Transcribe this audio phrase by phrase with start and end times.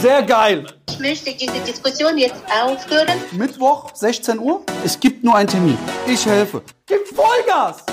[0.00, 0.66] Sehr geil.
[0.88, 3.18] Ich möchte diese Diskussion jetzt aufhören.
[3.32, 4.62] Mittwoch, 16 Uhr.
[4.82, 5.76] Es gibt nur einen Termin.
[6.06, 6.62] Ich helfe.
[6.86, 7.84] Gib Vollgas!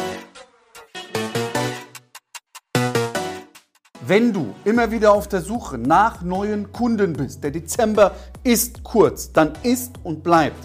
[3.99, 9.33] Wenn du immer wieder auf der Suche nach neuen Kunden bist, der Dezember ist kurz,
[9.33, 10.55] dann ist und bleibt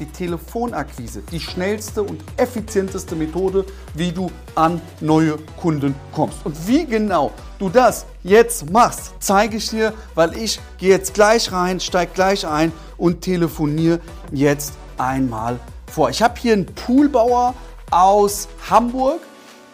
[0.00, 3.64] die Telefonakquise die schnellste und effizienteste Methode,
[3.94, 6.38] wie du an neue Kunden kommst.
[6.44, 11.52] Und wie genau du das jetzt machst, zeige ich dir, weil ich gehe jetzt gleich
[11.52, 14.00] rein, steige gleich ein und telefoniere
[14.32, 16.10] jetzt einmal vor.
[16.10, 17.54] Ich habe hier einen Poolbauer
[17.90, 19.20] aus Hamburg,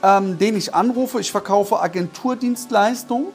[0.03, 1.21] ähm, den ich anrufe.
[1.21, 3.29] Ich verkaufe Agenturdienstleistungen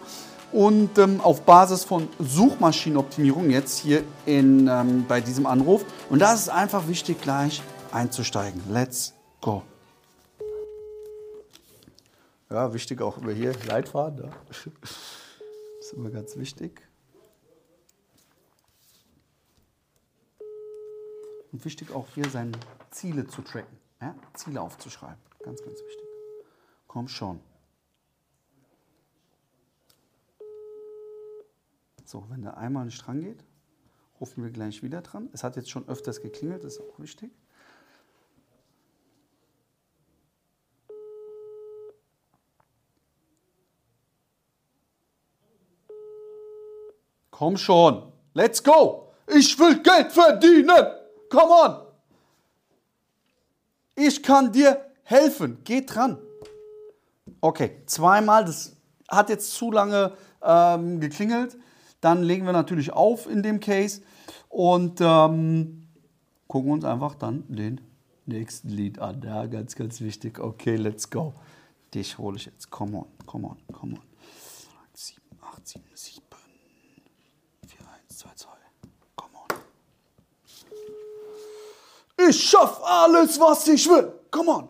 [0.51, 5.85] und ähm, auf Basis von Suchmaschinenoptimierung jetzt hier in, ähm, bei diesem Anruf.
[6.09, 7.61] Und da ist es einfach wichtig, gleich
[7.91, 8.61] einzusteigen.
[8.71, 9.63] Let's go.
[12.49, 14.25] Ja, wichtig auch über hier Leitfaden.
[14.25, 14.29] Ja.
[14.47, 14.67] Das
[15.79, 16.81] ist immer ganz wichtig.
[21.51, 22.53] Und wichtig auch hier seine
[22.91, 23.77] Ziele zu tracken.
[24.01, 24.15] Ja?
[24.33, 25.17] Ziele aufzuschreiben.
[25.43, 26.07] Ganz, ganz wichtig.
[26.87, 27.39] Komm schon.
[32.11, 33.41] So, wenn der einmal nicht dran geht,
[34.19, 35.29] rufen wir gleich wieder dran.
[35.31, 37.31] Es hat jetzt schon öfters geklingelt, das ist auch wichtig.
[47.29, 49.13] Komm schon, let's go.
[49.27, 50.85] Ich will Geld verdienen.
[51.29, 51.87] Come on.
[53.95, 55.59] Ich kann dir helfen.
[55.63, 56.17] Geh dran.
[57.39, 58.43] Okay, zweimal.
[58.43, 58.75] Das
[59.07, 61.57] hat jetzt zu lange ähm, geklingelt.
[62.01, 64.01] Dann legen wir natürlich auf in dem Case
[64.49, 65.87] und ähm,
[66.47, 67.79] gucken uns einfach dann den
[68.25, 69.21] nächsten Lied an.
[69.23, 70.39] Ja, ganz, ganz wichtig.
[70.39, 71.33] Okay, let's go.
[71.93, 72.71] Dich hole ich jetzt.
[72.71, 74.01] Come on, come on, come on.
[74.93, 76.23] 7, 8, 7, 7,
[77.67, 78.49] 4, 1, 2, 2.
[79.15, 79.45] Come on.
[82.29, 84.11] Ich schaff alles, was ich will.
[84.31, 84.69] Come on.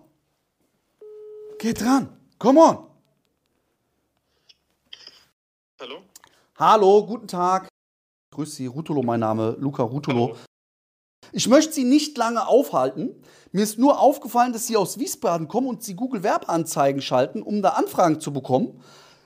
[1.60, 2.10] Geh dran.
[2.40, 2.88] Come on.
[5.80, 6.11] Hallo?
[6.66, 7.68] Hallo, guten Tag.
[8.36, 10.38] Grüß Sie, Rutulo, mein Name, Luca Rutulo.
[11.32, 13.16] Ich möchte Sie nicht lange aufhalten.
[13.52, 17.64] Mir ist nur aufgefallen, dass Sie aus Wiesbaden kommen und Sie Google Werbeanzeigen schalten, um
[17.64, 18.80] da Anfragen zu bekommen.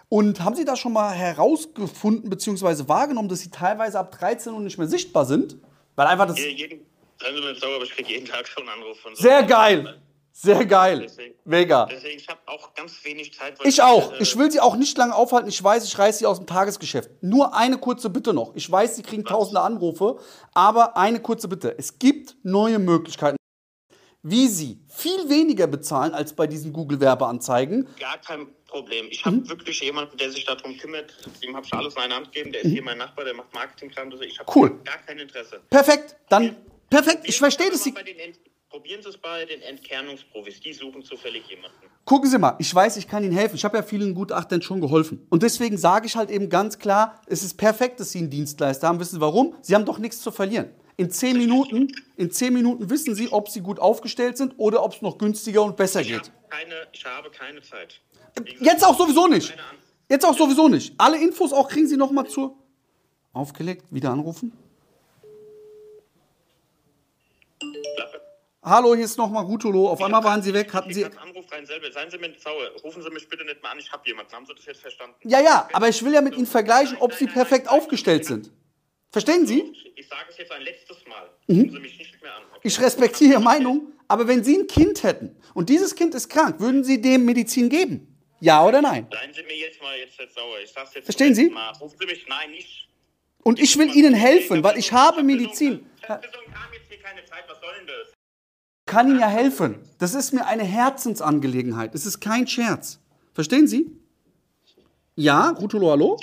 [0.07, 2.87] Und haben Sie da schon mal herausgefunden bzw.
[2.87, 5.57] wahrgenommen, dass Sie teilweise ab 13 Uhr nicht mehr sichtbar sind?
[5.97, 6.39] Weil einfach das.
[6.39, 6.85] Je- Jeden,
[7.19, 9.21] seien Sie mir nicht sauer, aber ich kriege jeden Tag schon einen Anruf von so.
[9.23, 9.99] Sehr geil!
[10.37, 10.99] Sehr geil!
[10.99, 11.85] Deswegen- Mega!
[11.85, 13.57] Deswegen, ich habe auch ganz wenig Zeit.
[13.57, 14.11] weil Ich auch.
[14.11, 15.47] äh, Ich will Sie auch nicht lange aufhalten.
[15.47, 17.09] Ich weiß, ich reiße Sie aus dem Tagesgeschäft.
[17.21, 18.53] Nur eine kurze Bitte noch.
[18.53, 20.19] Ich weiß, Sie kriegen tausende Anrufe,
[20.53, 21.73] aber eine kurze Bitte.
[21.77, 23.37] Es gibt neue Möglichkeiten,
[24.23, 27.87] wie Sie viel weniger bezahlen als bei diesen Google-Werbeanzeigen.
[27.97, 29.05] Gar kein Problem.
[29.11, 29.47] Ich habe Mhm.
[29.49, 31.13] wirklich jemanden, der sich darum kümmert.
[31.41, 32.51] Dem habe ich alles in eine Hand gegeben.
[32.51, 34.11] Der ist hier mein Nachbar, der macht Marketingkram.
[34.11, 34.53] Also ich habe Mhm.
[34.61, 34.79] Cool.
[34.83, 35.61] gar kein Interesse.
[35.69, 36.17] Perfekt.
[36.27, 36.57] Dann
[36.89, 37.21] perfekt.
[37.23, 37.83] Ich verstehe, dass das.
[37.85, 37.93] Sie.
[38.75, 40.59] Probieren Sie es bei den Entkernungsprofis.
[40.59, 41.77] Die suchen zufällig jemanden.
[42.03, 43.55] Gucken Sie mal, ich weiß, ich kann Ihnen helfen.
[43.55, 45.25] Ich habe ja vielen Gutachtern schon geholfen.
[45.29, 48.89] Und deswegen sage ich halt eben ganz klar, es ist perfekt, dass Sie einen Dienstleister
[48.89, 48.99] haben.
[48.99, 49.55] Wissen Sie warum?
[49.61, 50.71] Sie haben doch nichts zu verlieren.
[50.97, 51.87] In zehn Minuten,
[52.17, 55.63] in zehn Minuten wissen Sie, ob Sie gut aufgestellt sind oder ob es noch günstiger
[55.63, 56.17] und besser Ich geht.
[56.17, 58.01] habe keine, ich habe keine Zeit.
[58.59, 59.55] Jetzt auch sowieso nicht.
[60.09, 60.93] Jetzt auch sowieso nicht.
[60.97, 62.57] Alle Infos auch kriegen Sie noch mal zur
[63.31, 63.85] aufgelegt.
[63.91, 64.51] Wieder anrufen.
[68.67, 69.87] Hallo, hier ist noch mal Rutolo.
[69.89, 70.73] Auf einmal waren Sie weg.
[70.73, 71.05] Hatten Ich Sie?
[71.05, 71.91] Anruf rein selber.
[71.91, 72.71] Seien Sie mir nicht sauer.
[72.83, 73.77] Rufen Sie mich bitte nicht mehr an.
[73.77, 74.33] Ich habe jemanden.
[74.33, 75.15] Haben Sie das jetzt verstanden?
[75.23, 75.69] Ja, ja.
[75.71, 78.49] Aber ich will ja mit Ihnen vergleichen, ob Sie perfekt aufgestellt sind.
[79.11, 79.71] Verstehen Sie?
[79.95, 81.29] Ich sage es jetzt ein letztes Mal.
[81.47, 82.41] Rufen Sie mich nicht mehr an.
[82.41, 82.53] Okay?
[82.55, 82.67] Mhm.
[82.67, 86.59] Ich respektiere Ihre Meinung, aber wenn Sie ein Kind hätten und dieses Kind ist krank,
[86.59, 88.17] würden Sie dem Medizin geben?
[88.39, 89.05] Ja oder nein?
[89.11, 90.57] Seien Sie mir jetzt mal jetzt sauer.
[90.63, 91.51] Ich sag's jetzt Verstehen Sie?
[91.51, 91.69] Mal.
[91.79, 92.25] Rufen Sie mich.
[92.27, 92.89] Nein, nicht.
[93.43, 95.85] Und ich will Ihnen helfen, weil ich habe Medizin.
[96.01, 97.43] Ich habe jetzt hier keine Zeit.
[97.47, 98.15] Was soll denn das?
[98.85, 99.79] Kann Ihnen ja helfen.
[99.97, 101.95] Das ist mir eine Herzensangelegenheit.
[101.95, 102.99] Es ist kein Scherz.
[103.33, 103.91] Verstehen Sie?
[105.15, 106.17] Ja, Rutolo, hallo?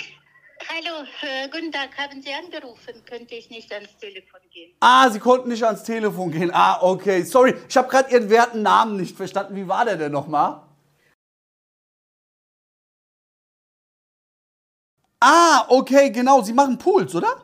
[0.69, 1.89] Hallo, äh, guten Tag.
[1.97, 3.03] Haben Sie angerufen?
[3.05, 4.71] Könnte ich nicht ans Telefon gehen?
[4.79, 6.51] Ah, Sie konnten nicht ans Telefon gehen.
[6.53, 7.23] Ah, okay.
[7.23, 9.55] Sorry, ich habe gerade Ihren werten Namen nicht verstanden.
[9.57, 10.61] Wie war der denn nochmal?
[15.19, 16.41] Ah, okay, genau.
[16.41, 17.43] Sie machen Pools, oder?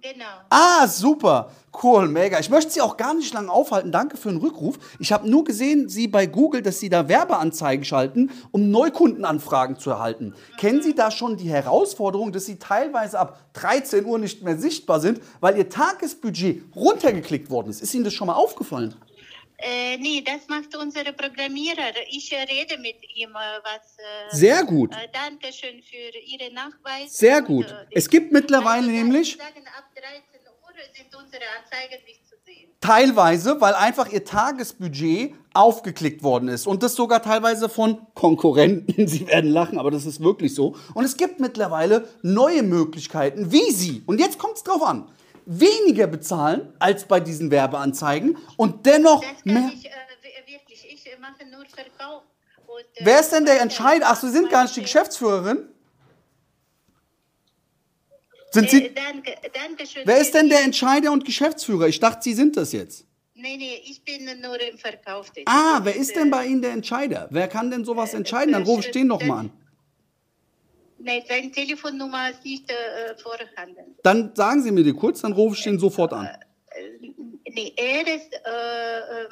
[0.00, 0.24] Genau.
[0.50, 1.50] Ah, super.
[1.82, 2.38] Cool, mega.
[2.38, 3.90] Ich möchte Sie auch gar nicht lange aufhalten.
[3.90, 4.78] Danke für den Rückruf.
[5.00, 9.90] Ich habe nur gesehen, Sie bei Google, dass Sie da Werbeanzeigen schalten, um Neukundenanfragen zu
[9.90, 10.34] erhalten.
[10.56, 15.00] Kennen Sie da schon die Herausforderung, dass Sie teilweise ab 13 Uhr nicht mehr sichtbar
[15.00, 17.82] sind, weil Ihr Tagesbudget runtergeklickt worden ist?
[17.82, 18.94] Ist Ihnen das schon mal aufgefallen?
[19.60, 21.92] Äh, nee, das macht unsere Programmierer.
[22.10, 23.96] Ich äh, rede mit ihm, äh, was.
[23.98, 24.94] Äh, Sehr gut.
[24.94, 27.16] Äh, Dankeschön für Ihre Nachweis.
[27.16, 27.66] Sehr Und, gut.
[27.66, 32.36] äh, Es gibt mittlerweile also, nämlich sagen, ab 13 Uhr sind unsere Anzeigen nicht zu
[32.46, 32.70] sehen.
[32.80, 36.68] teilweise, weil einfach ihr Tagesbudget aufgeklickt worden ist.
[36.68, 39.08] Und das sogar teilweise von Konkurrenten.
[39.08, 40.76] Sie werden lachen, aber das ist wirklich so.
[40.94, 45.10] Und es gibt mittlerweile neue Möglichkeiten, wie Sie, und jetzt kommt es drauf an,
[45.50, 49.70] weniger bezahlen als bei diesen Werbeanzeigen und dennoch mehr.
[49.74, 49.90] ich äh,
[50.22, 50.86] wi- wirklich.
[50.92, 52.22] Ich äh, mache nur Verkauf.
[52.66, 54.06] Und, äh, Wer ist denn der Entscheider?
[54.08, 55.68] Ach, Sie sind gar nicht die Geschäftsführerin?
[58.50, 60.02] Sind Äh, Sie, danke, danke schön.
[60.04, 61.88] wer ist denn der Entscheider und Geschäftsführer?
[61.88, 63.06] Ich dachte, Sie sind das jetzt.
[63.34, 65.30] Nee, nee, ich bin nur im Verkauf.
[65.46, 67.28] Ah, wer ist denn äh, bei Ihnen der Entscheider?
[67.30, 68.52] Wer kann denn sowas entscheiden?
[68.52, 69.52] Dann rufe ich den doch mal an.
[71.00, 73.96] Nein, seine Telefonnummer ist nicht äh, vorhanden.
[74.02, 76.26] Dann sagen Sie mir die kurz, dann rufe ich den sofort an.
[76.26, 77.10] Äh,
[77.50, 78.38] nee, er ist, äh,
[79.22, 79.26] ähm,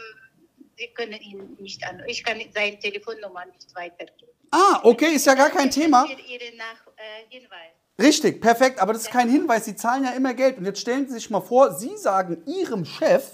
[0.77, 2.03] wir können ihn nicht an.
[2.07, 4.33] Ich kann seine Telefonnummer nicht weitergeben.
[4.51, 6.05] Ah, okay, ist ja gar kein Thema.
[6.05, 6.17] Äh,
[7.29, 7.73] Hinweis.
[7.99, 9.65] Richtig, perfekt, aber das ist kein Hinweis.
[9.65, 10.59] Sie zahlen ja immer Geld.
[10.59, 13.25] Und jetzt stellen Sie sich mal vor, Sie sagen Ihrem Chef,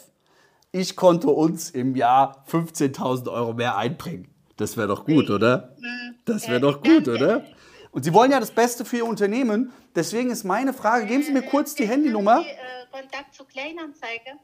[0.71, 4.29] ich konnte uns im Jahr 15.000 Euro mehr einbringen.
[4.57, 5.77] Das wäre doch gut, oder?
[6.25, 7.45] Das wäre Äh, doch gut, oder?
[7.93, 9.71] Und Sie wollen ja das Beste für Ihr Unternehmen.
[9.95, 12.37] Deswegen ist meine Frage, geben Sie mir kurz die Äh, Handynummer.
[12.37, 14.39] Haben Sie äh, Kontakt zu Kleinanzeigen?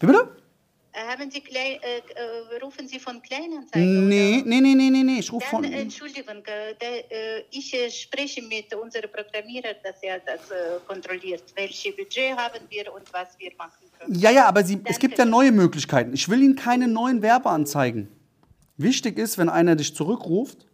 [0.00, 0.34] Wie bitte?
[0.92, 4.08] Äh, haben Sie Klei äh, äh, rufen Sie von Kleinanzeigen?
[4.08, 5.18] Nee, nee, nee, nee, nee, nee.
[5.18, 5.62] Ich rufe von.
[5.62, 10.40] Entschuldigung, der, äh, ich äh, spreche mit unserem Programmierer, dass er das
[10.88, 11.44] kontrolliert.
[11.54, 14.18] Welche Budget haben wir und was wir machen können.
[14.18, 16.14] Ja, ja, aber Sie, es gibt ja neue Möglichkeiten.
[16.14, 18.08] Ich will Ihnen keine neuen Werbeanzeigen.
[18.78, 20.66] Wichtig ist, wenn einer dich zurückruft,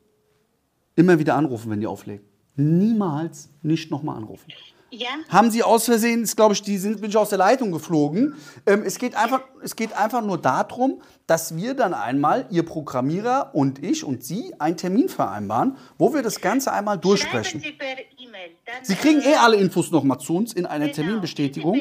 [0.97, 2.27] immer wieder anrufen, wenn die auflegen.
[2.57, 4.51] Niemals nicht nochmal anrufen.
[4.91, 7.73] Ja, Haben Sie aus Versehen, ist, glaube ich, die sind, bin ich aus der Leitung
[7.73, 8.35] geflogen.
[8.67, 13.51] Ähm, es, geht einfach, es geht einfach nur darum, dass wir dann einmal, Ihr Programmierer
[13.53, 17.61] und ich und Sie, einen Termin vereinbaren, wo wir das Ganze einmal durchsprechen.
[17.61, 17.77] Sie.
[17.77, 21.81] Dann, Sie kriegen äh, eh alle Infos nochmal zu uns in einer genau, Terminbestätigung.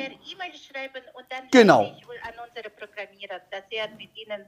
[1.29, 1.91] Dann Genau.
[2.29, 4.41] Ich an unseren Programmierer, dass er mit Ihnen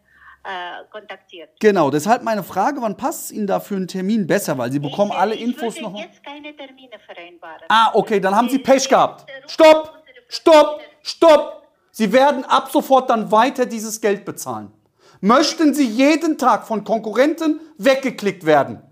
[0.43, 1.49] äh, kontaktiert.
[1.59, 4.57] Genau, deshalb meine Frage, wann passt Ihnen da für einen Termin besser?
[4.57, 5.97] Weil Sie bekommen ich, alle ich Infos noch.
[5.97, 7.65] jetzt keine Termine vereinbaren.
[7.69, 9.29] Ah, okay, dann haben Sie Pech gehabt.
[9.47, 11.67] Stopp, unsere stopp, stopp.
[11.91, 14.71] Sie werden ab sofort dann weiter dieses Geld bezahlen.
[15.19, 18.83] Möchten Sie jeden Tag von Konkurrenten weggeklickt werden?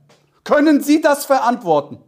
[0.44, 2.04] Können Sie das verantworten?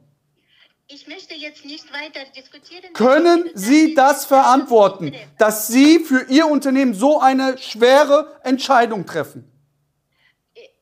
[0.89, 2.93] Ich möchte jetzt nicht weiter diskutieren.
[2.93, 9.51] Können Sie das verantworten, dass Sie für Ihr Unternehmen so eine schwere Entscheidung treffen?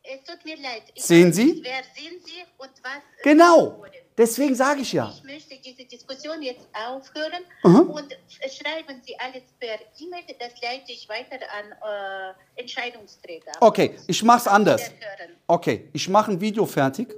[0.04, 0.84] Es tut mir leid.
[0.94, 1.46] Ich Sehen Sie?
[1.46, 2.98] Nicht, wer sind Sie und was?
[3.20, 3.84] äh, Genau,
[4.16, 5.12] deswegen sage ich ja.
[5.18, 7.90] Ich möchte diese Diskussion jetzt aufhören Mhm.
[7.90, 10.24] und äh, schreiben Sie alles per E-Mail.
[10.40, 13.54] Das leite ich weiter an äh, Entscheidungsträger.
[13.60, 14.84] Okay, ich mach's anders.
[14.92, 15.36] Wiederhören.
[15.48, 17.12] Okay, ich mache ein Video fertig.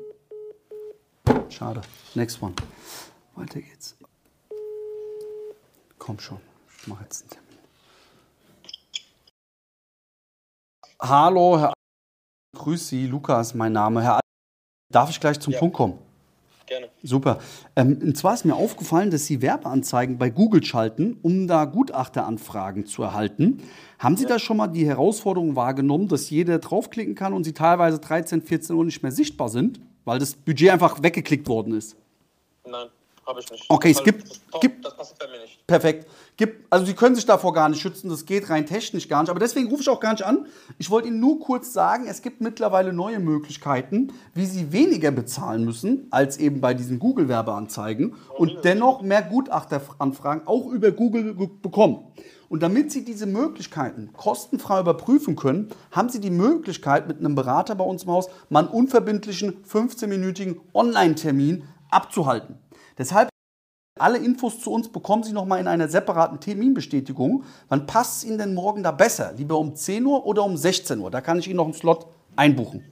[1.49, 1.81] Schade.
[2.15, 2.53] Next one.
[3.35, 3.95] Weiter geht's.
[5.97, 6.39] Komm schon,
[6.81, 7.47] ich mache jetzt einen Termin.
[11.01, 11.73] Hallo, Herr.
[12.55, 14.03] Grüß Sie, Lukas, mein Name.
[14.03, 14.19] Herr.
[14.91, 15.59] Darf ich gleich zum Ja.
[15.59, 15.97] Punkt kommen?
[16.65, 16.89] Gerne.
[17.01, 17.39] Super.
[17.75, 22.85] Ähm, und zwar ist mir aufgefallen, dass Sie Werbeanzeigen bei Google schalten, um da Gutachteranfragen
[22.85, 23.63] zu erhalten.
[23.99, 27.99] Haben Sie da schon mal die Herausforderung wahrgenommen, dass jeder draufklicken kann und Sie teilweise
[27.99, 31.97] 13, 14 Uhr nicht mehr sichtbar sind, weil das Budget einfach weggeklickt worden ist?
[32.65, 32.87] Nein,
[33.27, 33.65] habe ich nicht.
[33.69, 35.65] Okay, es gibt- Das, gibt- das passt bei mir nicht.
[35.67, 36.07] Perfekt.
[36.37, 39.29] Gibt, also Sie können sich davor gar nicht schützen, das geht rein technisch gar nicht.
[39.29, 40.47] Aber deswegen rufe ich auch gar nicht an.
[40.77, 45.65] Ich wollte Ihnen nur kurz sagen, es gibt mittlerweile neue Möglichkeiten, wie Sie weniger bezahlen
[45.65, 52.05] müssen, als eben bei diesen Google-Werbeanzeigen und dennoch mehr Gutachteranfragen auch über Google bekommen.
[52.49, 57.75] Und damit Sie diese Möglichkeiten kostenfrei überprüfen können, haben Sie die Möglichkeit, mit einem Berater
[57.75, 62.55] bei uns im Haus mal einen unverbindlichen 15-minütigen Online-Termin abzuhalten.
[62.97, 63.29] Deshalb
[63.99, 67.43] alle Infos zu uns bekommen Sie nochmal in einer separaten Terminbestätigung.
[67.67, 69.33] Wann passt es Ihnen denn morgen da besser?
[69.35, 71.11] Lieber um 10 Uhr oder um 16 Uhr?
[71.11, 72.85] Da kann ich Ihnen noch einen Slot einbuchen.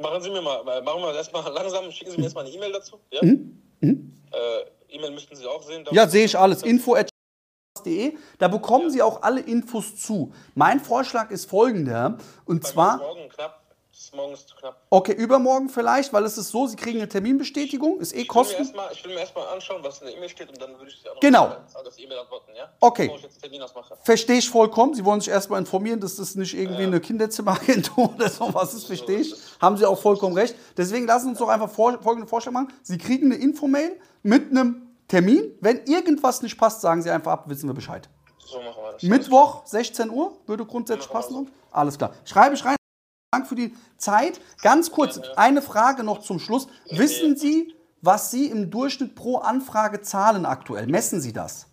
[0.00, 2.72] Machen Sie mir mal, äh, machen wir erstmal langsam, schicken Sie mir erstmal eine E-Mail
[2.72, 2.98] dazu.
[3.10, 3.22] Ja?
[3.22, 3.96] Äh,
[4.88, 5.86] E-Mail müssten Sie auch sehen.
[5.90, 5.96] Mhm.
[5.96, 6.62] Ja, sehe ich alles.
[6.62, 8.14] Info.de.
[8.38, 10.32] Da bekommen Sie auch alle Infos zu.
[10.54, 12.18] Mein Vorschlag ist folgender.
[12.44, 12.98] Und Bei zwar.
[12.98, 13.65] morgen knapp.
[13.96, 14.82] Das ist zu knapp.
[14.90, 18.26] Okay, übermorgen vielleicht, weil es ist so, Sie kriegen eine Terminbestätigung, ist eh Ich will
[18.28, 18.62] kosten.
[18.62, 21.00] erstmal ich will mir erstmal anschauen, was in der E-Mail steht und dann würde ich
[21.02, 21.56] Sie auch noch Genau.
[21.82, 22.68] das E-Mail antworten, ja?
[22.80, 23.10] Okay.
[24.02, 24.92] Verstehe ich vollkommen.
[24.94, 29.20] Sie wollen sich erstmal informieren, dass das nicht irgendwie eine Kinderzimmeragentur oder sowas ist, verstehe
[29.20, 29.34] ich.
[29.60, 30.54] Haben Sie auch vollkommen recht.
[30.76, 32.72] Deswegen lassen Sie uns doch einfach vor, folgende Vorschlag machen.
[32.82, 35.52] Sie kriegen eine Infomail mit einem Termin.
[35.60, 38.08] Wenn irgendwas nicht passt, sagen Sie einfach ab, wissen wir Bescheid.
[38.38, 41.50] So machen wir Mittwoch, 16 Uhr, würde grundsätzlich passen.
[41.70, 42.12] Alles klar.
[42.24, 42.75] Schreibe ich rein.
[43.36, 44.40] Dank für die Zeit.
[44.62, 46.68] Ganz kurz, eine Frage noch zum Schluss.
[46.88, 50.86] Wissen Sie, was Sie im Durchschnitt pro Anfrage zahlen aktuell?
[50.86, 51.66] Messen Sie das?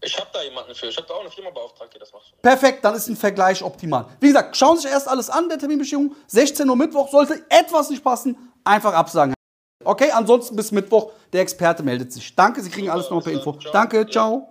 [0.00, 0.86] Ich habe da jemanden für.
[0.86, 2.40] Ich habe da auch eine Firma beauftragt, die das macht.
[2.40, 4.06] Perfekt, dann ist ein Vergleich optimal.
[4.18, 6.16] Wie gesagt, schauen Sie sich erst alles an, der Terminbestimmung.
[6.26, 9.34] 16 Uhr Mittwoch, sollte etwas nicht passen, einfach absagen.
[9.84, 12.34] Okay, ansonsten bis Mittwoch, der Experte meldet sich.
[12.34, 13.52] Danke, Sie kriegen alles noch per Info.
[13.52, 13.72] Ciao.
[13.72, 14.48] Danke, ciao.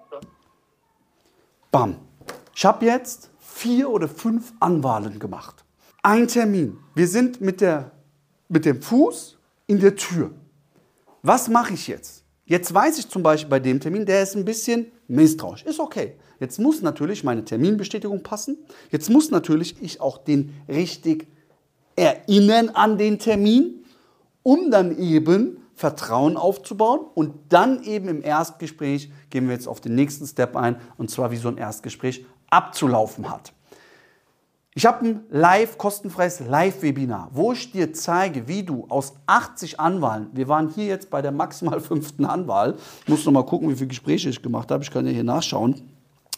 [1.71, 1.97] Bam.
[2.53, 5.65] Ich habe jetzt vier oder fünf Anwahlen gemacht.
[6.03, 6.77] Ein Termin.
[6.95, 7.91] Wir sind mit, der,
[8.49, 10.31] mit dem Fuß in der Tür.
[11.21, 12.23] Was mache ich jetzt?
[12.45, 15.63] Jetzt weiß ich zum Beispiel bei dem Termin, der ist ein bisschen misstrauisch.
[15.63, 16.15] Ist okay.
[16.39, 18.57] Jetzt muss natürlich meine Terminbestätigung passen.
[18.89, 21.27] Jetzt muss natürlich ich auch den richtig
[21.95, 23.85] erinnern an den Termin,
[24.41, 29.93] um dann eben Vertrauen aufzubauen und dann eben im Erstgespräch gehen wir jetzt auf den
[29.93, 33.53] nächsten Step ein und zwar wie so ein Erstgespräch abzulaufen hat.
[34.73, 40.29] Ich habe ein live, kostenfreies Live-Webinar, wo ich dir zeige, wie du aus 80 Anwahlen,
[40.31, 43.75] wir waren hier jetzt bei der maximal fünften Anwahl, ich muss noch mal gucken, wie
[43.75, 45.81] viele Gespräche ich gemacht habe, ich kann ja hier nachschauen,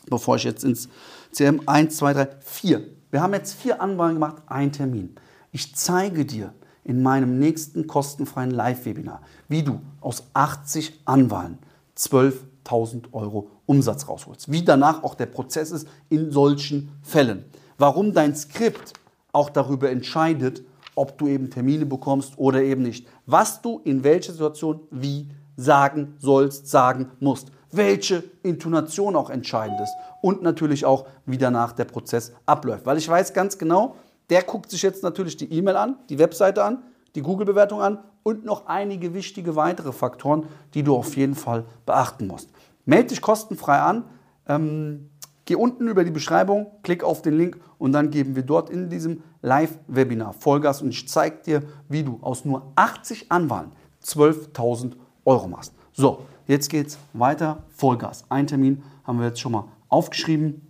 [0.09, 0.89] bevor ich jetzt ins
[1.31, 2.81] CM 1, 2, 3, 4.
[3.11, 5.13] Wir haben jetzt vier Anwahlen gemacht, ein Termin.
[5.51, 11.59] Ich zeige dir in meinem nächsten kostenfreien Live-Webinar, wie du aus 80 Anwahlen
[11.95, 14.51] 12.000 Euro Umsatz rausholst.
[14.51, 17.45] Wie danach auch der Prozess ist in solchen Fällen.
[17.77, 18.93] Warum dein Skript
[19.31, 20.63] auch darüber entscheidet,
[20.95, 23.07] ob du eben Termine bekommst oder eben nicht.
[23.25, 27.51] Was du in welcher Situation wie sagen sollst, sagen musst.
[27.71, 29.93] Welche Intonation auch entscheidend ist.
[30.21, 32.85] Und natürlich auch, wie danach der Prozess abläuft.
[32.85, 33.95] Weil ich weiß ganz genau,
[34.29, 36.83] der guckt sich jetzt natürlich die E-Mail an, die Webseite an,
[37.15, 42.27] die Google-Bewertung an und noch einige wichtige weitere Faktoren, die du auf jeden Fall beachten
[42.27, 42.49] musst.
[42.85, 44.05] Melde dich kostenfrei an.
[44.47, 45.09] Ähm,
[45.45, 48.89] geh unten über die Beschreibung, klick auf den Link und dann geben wir dort in
[48.89, 53.71] diesem Live-Webinar Vollgas und ich zeige dir, wie du aus nur 80 Anwahlen
[54.03, 54.93] 12.000
[55.25, 55.73] Euro machst.
[55.93, 57.63] So, jetzt geht's weiter.
[57.75, 58.25] Vollgas.
[58.29, 60.67] Ein Termin haben wir jetzt schon mal aufgeschrieben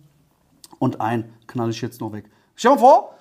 [0.78, 2.30] und einen knall ich jetzt noch weg.
[2.60, 3.14] Dir mal vor,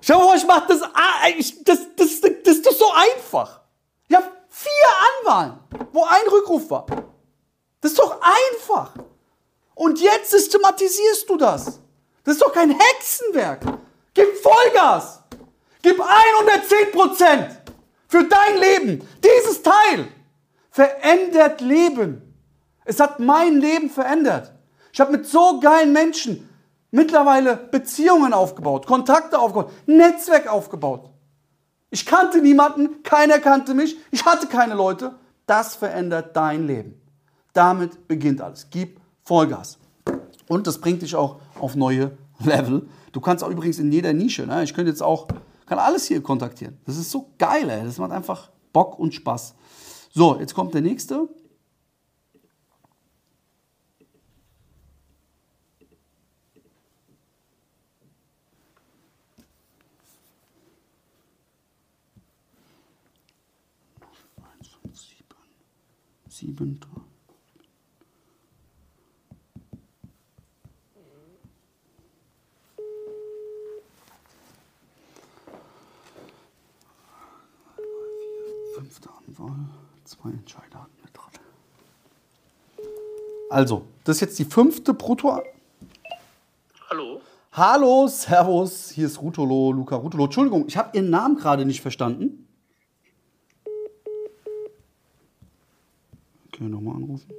[0.00, 1.28] stell mal vor, ich mach das, ah,
[1.64, 3.60] das, das, das ist doch so einfach.
[4.08, 4.70] Ich habe vier
[5.20, 5.58] Anwahlen,
[5.92, 6.86] wo ein Rückruf war.
[7.80, 8.94] Das ist doch einfach.
[9.74, 11.80] Und jetzt systematisierst du das.
[12.24, 13.60] Das ist doch kein Hexenwerk.
[14.14, 15.22] Gib Vollgas.
[15.82, 17.60] Gib 110 Prozent
[18.08, 19.08] für dein Leben.
[19.22, 20.08] Dieses Teil
[20.70, 22.34] verändert Leben.
[22.84, 24.52] Es hat mein Leben verändert.
[24.92, 26.48] Ich habe mit so geilen Menschen
[26.90, 31.10] mittlerweile Beziehungen aufgebaut, Kontakte aufgebaut, Netzwerk aufgebaut.
[31.90, 35.14] Ich kannte niemanden, keiner kannte mich, ich hatte keine Leute.
[35.46, 37.00] Das verändert dein Leben.
[37.52, 38.68] Damit beginnt alles.
[38.70, 39.78] Gib Vollgas.
[40.48, 42.88] Und das bringt dich auch auf neue Level.
[43.12, 44.62] Du kannst auch übrigens in jeder Nische, ne?
[44.62, 45.28] ich könnte jetzt auch,
[45.66, 46.78] kann alles hier kontaktieren.
[46.84, 47.84] Das ist so geil, ey.
[47.84, 49.54] das macht einfach Bock und Spaß.
[50.12, 51.28] So, jetzt kommt der nächste.
[64.92, 65.36] Sieben.
[66.28, 67.03] Siebenter.
[78.84, 79.64] Fünfte Anwahl,
[80.04, 81.30] zwei Entscheider hatten wir dran.
[83.48, 85.40] Also, das ist jetzt die fünfte Brutto.
[86.90, 87.22] Hallo?
[87.52, 90.24] Hallo, Servus, hier ist Rutolo, Luca Rutolo.
[90.24, 92.46] Entschuldigung, ich habe Ihren Namen gerade nicht verstanden.
[96.48, 97.32] Okay, nochmal anrufen.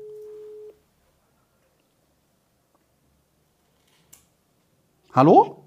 [5.13, 5.64] Hallo?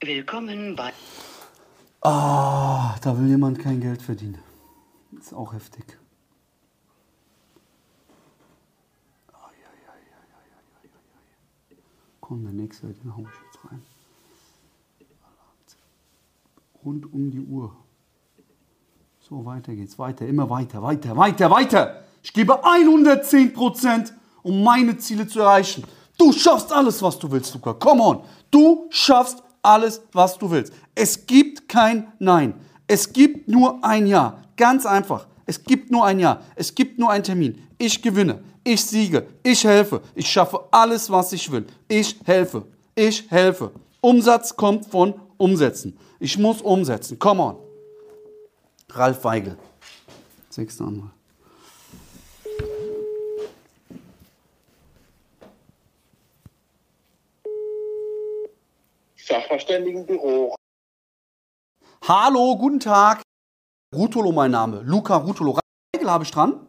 [0.00, 0.92] Willkommen bei.
[2.02, 4.38] Ah, da will jemand kein Geld verdienen.
[5.18, 5.84] Ist auch heftig.
[12.20, 13.82] Komm, der nächste, den hau ich jetzt rein.
[16.84, 17.74] Rund um die Uhr.
[19.18, 19.98] So, weiter geht's.
[19.98, 22.04] Weiter, immer weiter, weiter, weiter, weiter.
[22.22, 24.12] Ich gebe 110 Prozent,
[24.42, 25.84] um meine Ziele zu erreichen.
[26.16, 27.72] Du schaffst alles, was du willst, Luca.
[27.74, 28.24] Come on.
[28.50, 30.72] Du schaffst alles, was du willst.
[30.94, 32.54] Es gibt kein Nein.
[32.86, 34.42] Es gibt nur ein Ja.
[34.56, 35.26] Ganz einfach.
[35.46, 36.40] Es gibt nur ein Ja.
[36.56, 37.62] Es gibt nur einen Termin.
[37.78, 38.42] Ich gewinne.
[38.64, 39.26] Ich siege.
[39.42, 40.02] Ich helfe.
[40.14, 41.66] Ich schaffe alles, was ich will.
[41.88, 42.64] Ich helfe.
[42.94, 43.70] Ich helfe.
[44.00, 45.96] Umsatz kommt von Umsetzen.
[46.20, 47.18] Ich muss umsetzen.
[47.18, 47.56] Come on.
[48.90, 49.56] Ralf Weigel.
[50.50, 51.17] Sechster Anwalt.
[59.28, 60.54] Sachverständigenbüro.
[62.06, 63.22] Hallo, guten Tag.
[63.94, 64.80] Rutolo mein Name.
[64.84, 65.52] Luca Rutolo.
[65.52, 65.62] Ralf
[65.94, 66.66] Weigel habe ich dran?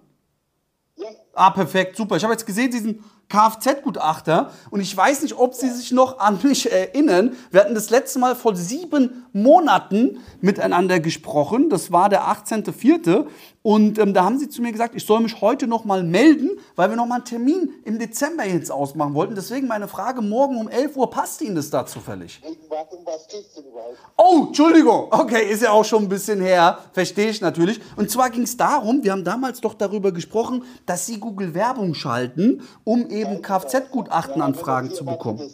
[0.98, 1.10] Ja,
[1.40, 2.18] Ah, perfekt, super.
[2.18, 6.20] Ich habe jetzt gesehen, Sie sind Kfz-Gutachter und ich weiß nicht, ob Sie sich noch
[6.20, 7.38] an mich erinnern.
[7.50, 11.70] Wir hatten das letzte Mal vor sieben Monaten miteinander gesprochen.
[11.70, 13.28] Das war der 18.04.
[13.62, 16.52] Und ähm, da haben Sie zu mir gesagt, ich soll mich heute noch mal melden,
[16.76, 19.36] weil wir noch mal einen Termin im Dezember jetzt ausmachen wollten.
[19.36, 22.42] Deswegen meine Frage, morgen um 11 Uhr, passt Ihnen das da zufällig?
[22.42, 23.98] wegen was, um was geht's denn überhaupt?
[24.18, 25.08] Oh, Entschuldigung.
[25.12, 26.80] Okay, ist ja auch schon ein bisschen her.
[26.94, 27.80] Verstehe ich natürlich.
[27.96, 31.94] Und zwar ging es darum, wir haben damals doch darüber gesprochen, dass Sie Google Werbung
[31.94, 35.48] schalten, um eben Kfz-Gutachtenanfragen zu bekommen.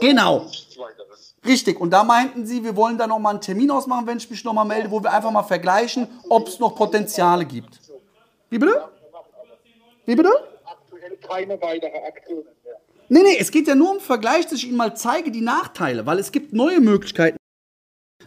[0.00, 0.46] Genau.
[1.46, 1.80] Richtig.
[1.80, 4.66] Und da meinten Sie, wir wollen da nochmal einen Termin ausmachen, wenn ich mich nochmal
[4.66, 7.80] melde, wo wir einfach mal vergleichen, ob es noch Potenziale gibt.
[8.50, 8.84] Wie bitte?
[10.04, 10.30] Wie bitte?
[10.66, 12.80] Aktuell keine weitere Aktionen mehr.
[13.08, 16.04] Nee, nee, es geht ja nur um Vergleich, dass ich Ihnen mal zeige die Nachteile,
[16.04, 17.38] weil es gibt neue Möglichkeiten,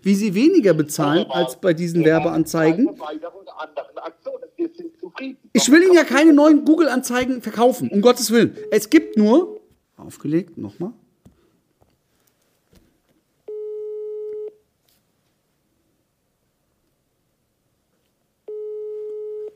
[0.02, 2.88] wie Sie weniger bezahlen als bei diesen Werbeanzeigen.
[2.88, 4.50] Keine weiteren anderen Aktionen.
[4.56, 5.38] Wir sind zufrieden.
[5.53, 8.58] Ich will Ihnen ja keine neuen Google-Anzeigen verkaufen, um Gottes Willen.
[8.72, 9.60] Es gibt nur.
[9.98, 10.93] Aufgelegt, nochmal.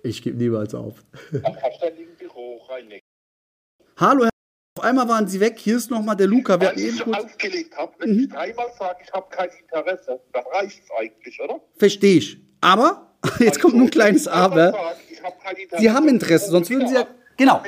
[0.04, 1.04] Ich gebe niemals auf.
[1.34, 3.02] Rhein-Neckar.
[3.98, 4.30] Hallo, Herr.
[4.78, 5.58] Auf einmal waren Sie weg.
[5.58, 6.60] Hier ist nochmal der Luca.
[6.62, 7.18] Wir hatten ich kurz.
[7.18, 8.20] aufgelegt habe, wenn Mhm.
[8.22, 11.60] ich dreimal sage, ich habe kein Interesse, dann reicht es eigentlich, oder?
[11.78, 12.38] Verstehe ich.
[12.62, 14.72] Aber, jetzt kommt nur ein kleines Also, ich Aber.
[14.72, 17.08] dreimal sage, ich hab kein Interesse, Sie haben Interesse, sonst würden Sie ja.
[17.38, 17.62] Genau.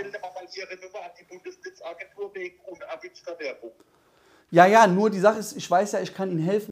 [4.52, 6.72] Ja, ja, nur die Sache ist, ich weiß ja, ich kann Ihnen helfen.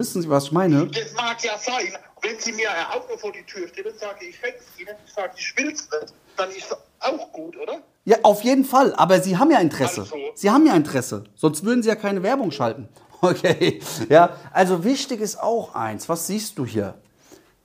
[0.00, 0.88] Wissen Sie, was ich meine?
[0.88, 4.36] Das mag ja sein, wenn Sie mir ein Auto vor die Tür stellen, sage ich,
[4.36, 7.80] fäng's Ihnen, ich sage, ich will's nicht, dann ist das auch gut, oder?
[8.04, 8.92] Ja, auf jeden Fall.
[8.96, 10.00] Aber Sie haben ja Interesse.
[10.00, 10.16] Also.
[10.34, 11.24] Sie haben ja Interesse.
[11.36, 12.88] Sonst würden Sie ja keine Werbung schalten.
[13.24, 13.80] Okay.
[14.08, 16.08] Ja, also wichtig ist auch eins.
[16.08, 16.94] Was siehst du hier?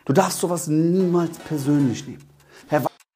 [0.06, 2.27] Du darfst sowas niemals persönlich nehmen.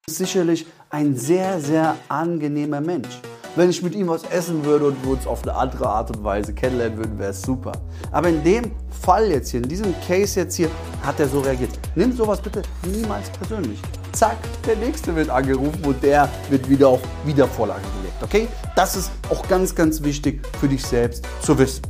[0.08, 3.22] Ist sicherlich ein sehr, sehr angenehmer Mensch.
[3.56, 6.24] Wenn ich mit ihm was essen würde und wir uns auf eine andere Art und
[6.24, 7.72] Weise kennenlernen würden, wäre es super.
[8.12, 8.72] Aber in dem
[9.04, 10.72] Fall jetzt hier, in diesem Case jetzt hier,
[11.04, 11.78] hat er so reagiert.
[11.94, 13.80] Nimm sowas bitte niemals persönlich.
[14.14, 18.24] Zack, der nächste wird angerufen und der wird wieder auf Wiedervorlage gelegt.
[18.24, 18.48] Okay?
[18.76, 21.84] Das ist auch ganz, ganz wichtig für dich selbst zu wissen.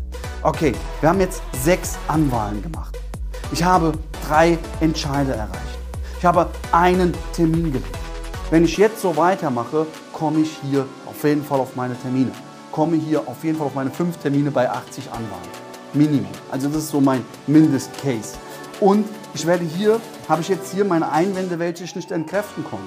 [0.44, 3.00] Okay, wir haben jetzt sechs Anwahlen gemacht.
[3.54, 3.94] Ich habe
[4.28, 5.71] drei Entscheide erreicht.
[6.22, 7.98] Ich habe einen Termin gelegt.
[8.52, 12.32] Wenn ich jetzt so weitermache, komme ich hier auf jeden Fall auf meine Termine.
[12.72, 15.50] Komme hier auf jeden Fall auf meine fünf Termine bei 80 Anwahlen.
[15.94, 16.30] Minimum.
[16.52, 18.36] Also das ist so mein Mindestcase.
[18.80, 22.86] Und ich werde hier, habe ich jetzt hier meine Einwände, welche ich nicht entkräften konnte.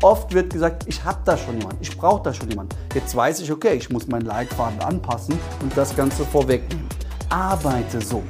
[0.00, 2.76] Oft wird gesagt, ich habe da schon jemanden, ich brauche da schon jemanden.
[2.94, 6.86] Jetzt weiß ich, okay, ich muss meinen Leitfaden anpassen und das Ganze vorwegnehmen.
[7.28, 8.22] Arbeite so,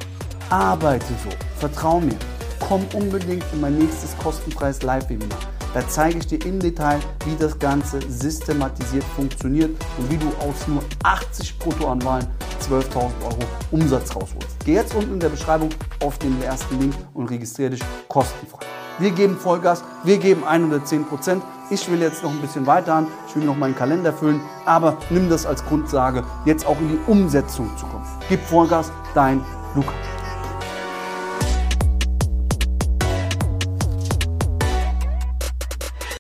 [0.49, 2.17] arbeite so, vertrau mir.
[2.61, 5.39] Komm unbedingt in mein nächstes kostenfreies Live-Webinar.
[5.75, 10.67] Da zeige ich dir im Detail, wie das Ganze systematisiert funktioniert und wie du aus
[10.67, 12.27] nur 80 Bruttoanwahlen
[12.69, 12.95] 12.000
[13.25, 13.39] Euro
[13.71, 14.57] Umsatz rausholst.
[14.65, 15.69] Geh jetzt unten in der Beschreibung
[16.03, 18.67] auf den ersten Link und registriere dich kostenfrei.
[18.99, 21.43] Wir geben Vollgas, wir geben 110 Prozent.
[21.71, 24.97] Ich will jetzt noch ein bisschen weiter an, ich will noch meinen Kalender füllen, aber
[25.11, 28.07] nimm das als Grundsage, jetzt auch in die Umsetzung zu kommen.
[28.29, 29.45] Gib Vollgas, dein
[29.75, 30.18] Lukas.